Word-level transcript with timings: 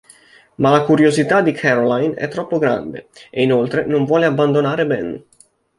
Ma 0.55 0.71
la 0.71 0.81
curiosità 0.83 1.41
di 1.43 1.51
Caroline 1.51 2.15
è 2.15 2.27
troppo 2.27 2.57
grande, 2.57 3.09
e 3.29 3.43
inoltre 3.43 3.85
non 3.85 4.03
vuole 4.05 4.25
abbandonare 4.25 4.87
Ben. 4.87 5.23